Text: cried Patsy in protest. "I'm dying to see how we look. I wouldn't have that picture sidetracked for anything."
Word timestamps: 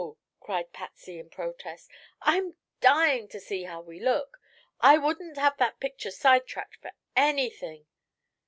cried 0.39 0.73
Patsy 0.73 1.19
in 1.19 1.29
protest. 1.29 1.87
"I'm 2.23 2.55
dying 2.79 3.27
to 3.27 3.39
see 3.39 3.65
how 3.65 3.81
we 3.81 3.99
look. 3.99 4.39
I 4.79 4.97
wouldn't 4.97 5.37
have 5.37 5.57
that 5.57 5.79
picture 5.79 6.09
sidetracked 6.09 6.77
for 6.77 6.89
anything." 7.15 7.85